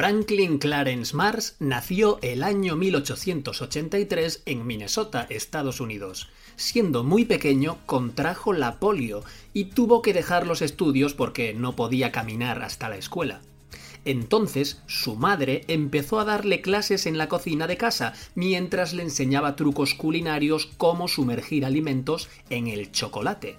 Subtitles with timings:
[0.00, 6.30] Franklin Clarence Mars nació el año 1883 en Minnesota, Estados Unidos.
[6.56, 12.12] Siendo muy pequeño, contrajo la polio y tuvo que dejar los estudios porque no podía
[12.12, 13.42] caminar hasta la escuela.
[14.06, 19.54] Entonces, su madre empezó a darle clases en la cocina de casa, mientras le enseñaba
[19.54, 23.58] trucos culinarios como sumergir alimentos en el chocolate.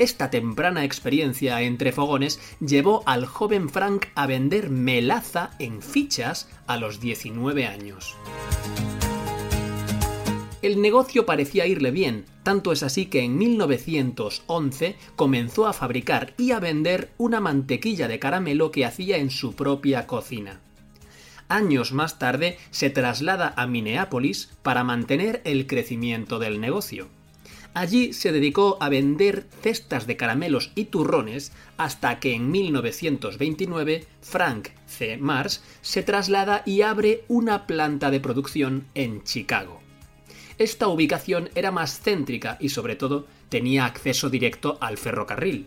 [0.00, 6.78] Esta temprana experiencia entre fogones llevó al joven Frank a vender melaza en fichas a
[6.78, 8.16] los 19 años.
[10.62, 16.52] El negocio parecía irle bien, tanto es así que en 1911 comenzó a fabricar y
[16.52, 20.60] a vender una mantequilla de caramelo que hacía en su propia cocina.
[21.50, 27.19] Años más tarde se traslada a Minneapolis para mantener el crecimiento del negocio.
[27.72, 34.70] Allí se dedicó a vender cestas de caramelos y turrones hasta que en 1929 Frank
[34.86, 35.16] C.
[35.18, 39.80] Mars se traslada y abre una planta de producción en Chicago.
[40.58, 45.66] Esta ubicación era más céntrica y sobre todo tenía acceso directo al ferrocarril.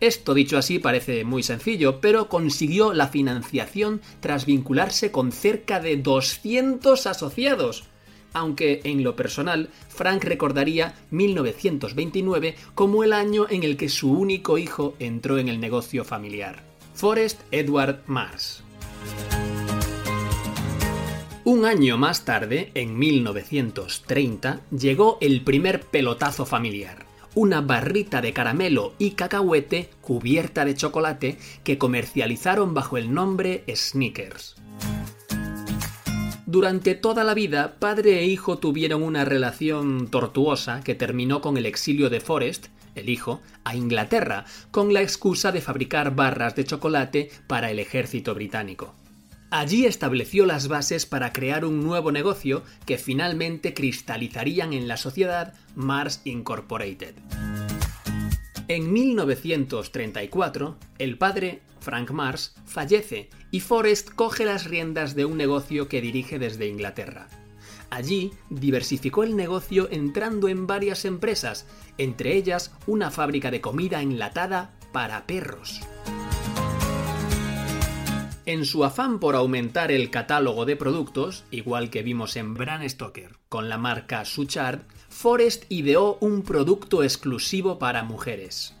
[0.00, 5.98] Esto dicho así parece muy sencillo, pero consiguió la financiación tras vincularse con cerca de
[5.98, 7.84] 200 asociados,
[8.32, 14.58] aunque en lo personal Frank recordaría 1929 como el año en el que su único
[14.58, 16.62] hijo entró en el negocio familiar,
[16.94, 18.62] Forrest Edward Mars.
[21.44, 28.92] Un año más tarde, en 1930, llegó el primer pelotazo familiar, una barrita de caramelo
[28.98, 34.56] y cacahuete cubierta de chocolate que comercializaron bajo el nombre Snickers.
[36.50, 41.64] Durante toda la vida, padre e hijo tuvieron una relación tortuosa que terminó con el
[41.64, 42.66] exilio de Forrest,
[42.96, 48.34] el hijo, a Inglaterra, con la excusa de fabricar barras de chocolate para el ejército
[48.34, 48.96] británico.
[49.50, 55.54] Allí estableció las bases para crear un nuevo negocio que finalmente cristalizarían en la sociedad
[55.76, 57.14] Mars Incorporated.
[58.70, 65.88] En 1934, el padre, Frank Mars, fallece y Forrest coge las riendas de un negocio
[65.88, 67.26] que dirige desde Inglaterra.
[67.90, 71.66] Allí diversificó el negocio entrando en varias empresas,
[71.98, 75.80] entre ellas una fábrica de comida enlatada para perros.
[78.50, 83.36] En su afán por aumentar el catálogo de productos, igual que vimos en Bran Stoker
[83.48, 88.74] con la marca Suchard, Forrest ideó un producto exclusivo para mujeres.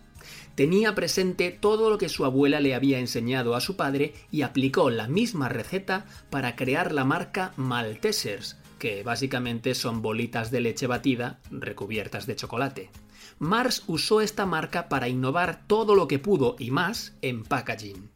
[0.56, 4.90] Tenía presente todo lo que su abuela le había enseñado a su padre y aplicó
[4.90, 11.38] la misma receta para crear la marca Maltesers, que básicamente son bolitas de leche batida
[11.52, 12.90] recubiertas de chocolate.
[13.38, 18.10] Mars usó esta marca para innovar todo lo que pudo y más en packaging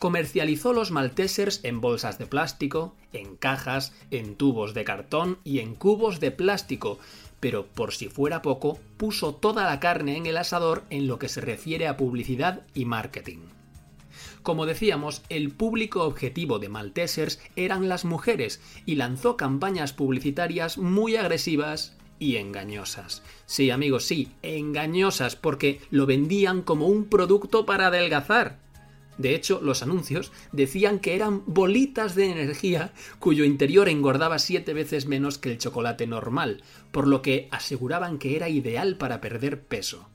[0.00, 5.74] comercializó los Maltesers en bolsas de plástico, en cajas, en tubos de cartón y en
[5.74, 6.98] cubos de plástico,
[7.38, 11.28] pero por si fuera poco, puso toda la carne en el asador en lo que
[11.28, 13.40] se refiere a publicidad y marketing.
[14.42, 21.16] Como decíamos, el público objetivo de Maltesers eran las mujeres y lanzó campañas publicitarias muy
[21.16, 23.22] agresivas y engañosas.
[23.44, 28.69] Sí, amigos, sí, engañosas porque lo vendían como un producto para adelgazar.
[29.20, 35.04] De hecho, los anuncios decían que eran bolitas de energía cuyo interior engordaba siete veces
[35.04, 40.08] menos que el chocolate normal, por lo que aseguraban que era ideal para perder peso.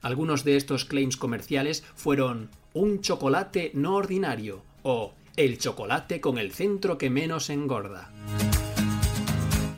[0.00, 6.52] Algunos de estos claims comerciales fueron un chocolate no ordinario o el chocolate con el
[6.52, 8.10] centro que menos engorda.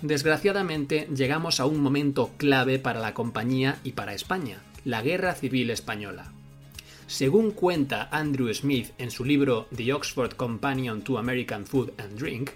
[0.00, 5.70] Desgraciadamente llegamos a un momento clave para la compañía y para España, la Guerra Civil
[5.70, 6.30] Española.
[7.10, 12.50] Según cuenta Andrew Smith en su libro The Oxford Companion to American Food and Drink,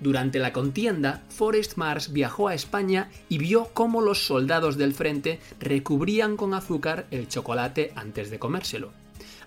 [0.00, 5.38] durante la contienda, Forrest Mars viajó a España y vio cómo los soldados del frente
[5.60, 8.90] recubrían con azúcar el chocolate antes de comérselo.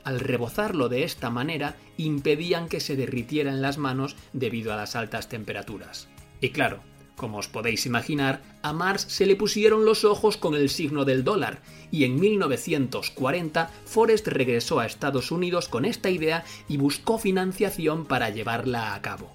[0.03, 4.95] Al rebozarlo de esta manera, impedían que se derritiera en las manos debido a las
[4.95, 6.07] altas temperaturas.
[6.41, 6.83] Y claro,
[7.15, 11.23] Como os podéis imaginar, a Mars se le pusieron los ojos con el signo del
[11.23, 11.61] dólar,
[11.91, 18.29] y en 1940 Forrest regresó a Estados Unidos con esta idea y buscó financiación para
[18.29, 19.31] llevarla a cabo.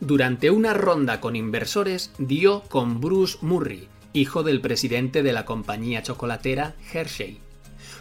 [0.00, 6.02] Durante una ronda con inversores dio con Bruce Murray, hijo del presidente de la compañía
[6.02, 7.49] chocolatera Hershey.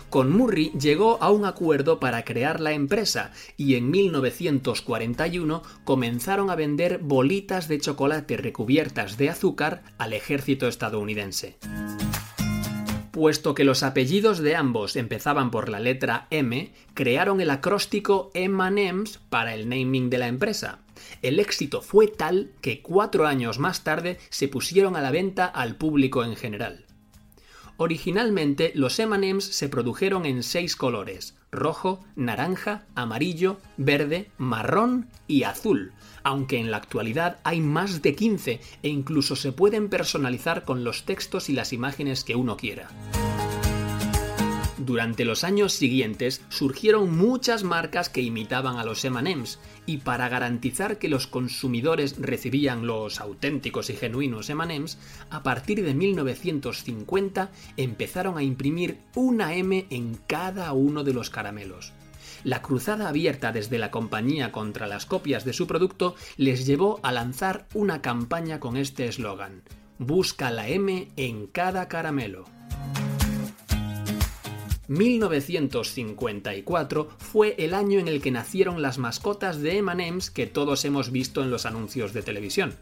[0.10, 6.56] Con Murray llegó a un acuerdo para crear la empresa y en 1941 comenzaron a
[6.56, 11.58] vender bolitas de chocolate recubiertas de azúcar al ejército estadounidense.
[13.12, 19.20] Puesto que los apellidos de ambos empezaban por la letra M, crearon el acróstico M&M's
[19.30, 20.80] para el naming de la empresa.
[21.22, 25.76] El éxito fue tal que cuatro años más tarde se pusieron a la venta al
[25.76, 26.86] público en general.
[27.82, 35.94] Originalmente los M&M's se produjeron en seis colores, rojo, naranja, amarillo, verde, marrón y azul,
[36.22, 41.06] aunque en la actualidad hay más de 15 e incluso se pueden personalizar con los
[41.06, 42.90] textos y las imágenes que uno quiera.
[44.90, 50.98] Durante los años siguientes surgieron muchas marcas que imitaban a los M&M's y para garantizar
[50.98, 54.98] que los consumidores recibían los auténticos y genuinos M&M's,
[55.30, 61.94] a partir de 1950 empezaron a imprimir una M en cada uno de los caramelos.
[62.44, 67.12] La cruzada abierta desde la compañía contra las copias de su producto les llevó a
[67.12, 69.62] lanzar una campaña con este eslogan:
[70.00, 72.46] Busca la M en cada caramelo.
[74.90, 81.12] 1954 fue el año en el que nacieron las mascotas de M&M's que todos hemos
[81.12, 82.74] visto en los anuncios de televisión.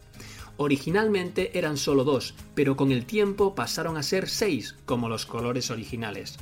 [0.55, 5.69] Originalmente eran solo dos, pero con el tiempo pasaron a ser seis, como los colores
[5.69, 6.37] originales.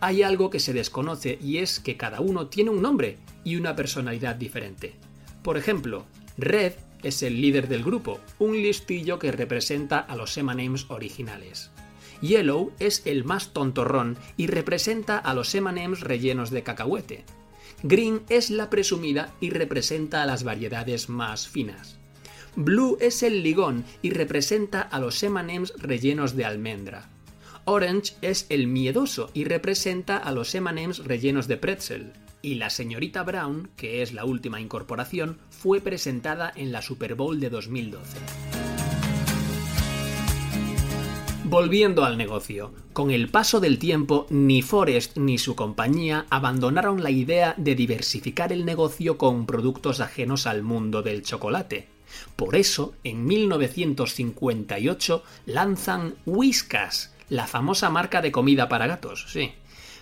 [0.00, 3.76] Hay algo que se desconoce y es que cada uno tiene un nombre y una
[3.76, 4.94] personalidad diferente.
[5.42, 6.06] Por ejemplo,
[6.38, 6.72] Red
[7.02, 11.70] es el líder del grupo, un listillo que representa a los M&M's originales.
[12.20, 17.24] Yellow es el más tontorrón y representa a los M&M's rellenos de cacahuete.
[17.82, 21.98] Green es la presumida y representa a las variedades más finas.
[22.56, 27.10] Blue es el ligón y representa a los M&M's rellenos de almendra.
[27.66, 32.12] Orange es el miedoso y representa a los M&M's rellenos de pretzel.
[32.40, 37.40] Y la señorita Brown, que es la última incorporación, fue presentada en la Super Bowl
[37.40, 38.45] de 2012.
[41.48, 47.12] Volviendo al negocio, con el paso del tiempo ni Forrest ni su compañía abandonaron la
[47.12, 51.86] idea de diversificar el negocio con productos ajenos al mundo del chocolate.
[52.34, 59.52] Por eso, en 1958 lanzan Whiskas, la famosa marca de comida para gatos, sí.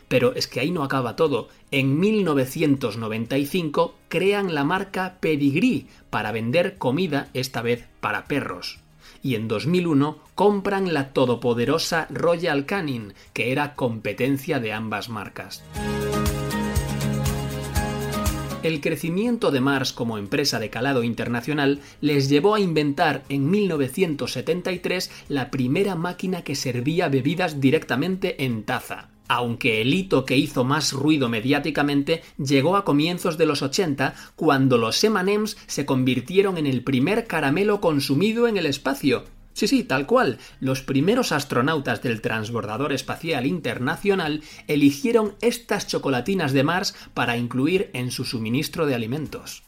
[0.09, 1.51] Pero es que ahí no acaba todo.
[1.71, 8.84] En 1995 crean la marca Pedigree para vender comida, esta vez para perros
[9.25, 15.65] y en 2001 compran la todopoderosa Royal Canin, que era competencia de ambas marcas.
[18.63, 25.11] El crecimiento de Mars como empresa de calado internacional les llevó a inventar en 1973
[25.29, 30.93] la primera máquina que servía bebidas directamente en taza aunque el hito que hizo más
[30.93, 36.83] ruido mediáticamente llegó a comienzos de los 80, cuando los M&M's se convirtieron en el
[36.83, 39.25] primer caramelo consumido en el espacio.
[39.55, 40.39] Sí, sí, tal cual.
[40.59, 48.11] Los primeros astronautas del Transbordador Espacial Internacional eligieron estas chocolatinas de Mars para incluir en
[48.11, 49.63] su suministro de alimentos.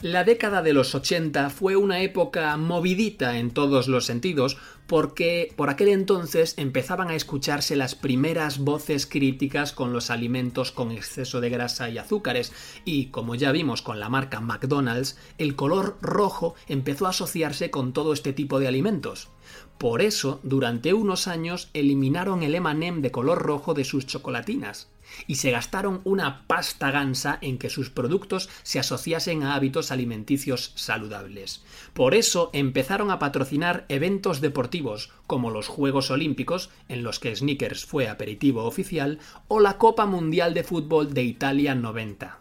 [0.00, 4.56] La década de los 80 fue una época movidita en todos los sentidos,
[4.88, 10.90] porque por aquel entonces empezaban a escucharse las primeras voces críticas con los alimentos con
[10.90, 12.52] exceso de grasa y azúcares,
[12.86, 17.92] y como ya vimos con la marca McDonald's, el color rojo empezó a asociarse con
[17.92, 19.28] todo este tipo de alimentos.
[19.76, 24.88] Por eso, durante unos años eliminaron el M&M de color rojo de sus chocolatinas
[25.26, 30.72] y se gastaron una pasta gansa en que sus productos se asociasen a hábitos alimenticios
[30.74, 31.62] saludables.
[31.94, 37.84] Por eso empezaron a patrocinar eventos deportivos como los Juegos Olímpicos, en los que Snickers
[37.84, 42.40] fue aperitivo oficial, o la Copa Mundial de Fútbol de Italia 90.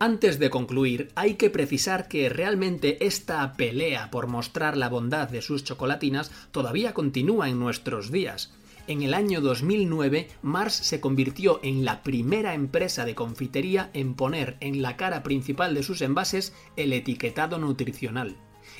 [0.00, 5.42] Antes de concluir, hay que precisar que realmente esta pelea por mostrar la bondad de
[5.42, 8.52] sus chocolatinas todavía continúa en nuestros días
[8.88, 14.56] en el año 2009 Mars se convirtió en la primera empresa de confitería en poner
[14.60, 18.36] en la cara principal de sus envases el etiquetado nutricional.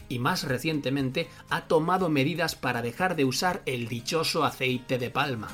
[0.09, 5.49] Y más recientemente ha tomado medidas para dejar de usar el dichoso aceite de palma.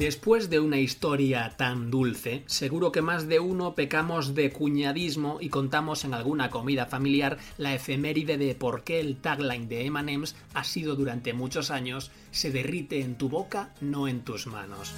[0.00, 5.50] Después de una historia tan dulce, seguro que más de uno pecamos de cuñadismo y
[5.50, 10.64] contamos en alguna comida familiar la efeméride de por qué el tagline de M&M's ha
[10.64, 14.94] sido durante muchos años se derrite en tu boca, no en tus manos.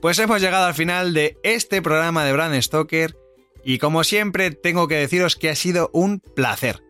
[0.00, 3.18] Pues hemos llegado al final de este programa de Brand Stoker
[3.62, 6.89] y como siempre tengo que deciros que ha sido un placer.